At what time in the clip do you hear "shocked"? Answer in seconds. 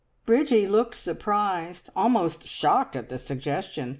2.47-2.95